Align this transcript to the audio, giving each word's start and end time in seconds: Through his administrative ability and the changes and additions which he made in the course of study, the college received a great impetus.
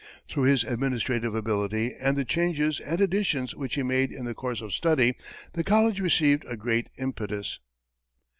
Through 0.27 0.45
his 0.45 0.63
administrative 0.63 1.35
ability 1.35 1.93
and 1.93 2.17
the 2.17 2.25
changes 2.25 2.79
and 2.79 2.99
additions 2.99 3.53
which 3.53 3.75
he 3.75 3.83
made 3.83 4.11
in 4.11 4.25
the 4.25 4.33
course 4.33 4.59
of 4.59 4.73
study, 4.73 5.15
the 5.53 5.63
college 5.63 5.99
received 5.99 6.43
a 6.47 6.57
great 6.57 6.87
impetus. 6.97 7.59